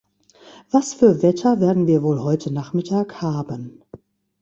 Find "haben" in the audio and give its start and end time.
3.21-3.83